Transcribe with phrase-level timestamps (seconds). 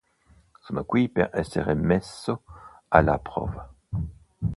[0.61, 2.41] Sono qui per essere messo
[2.87, 3.71] alla prova.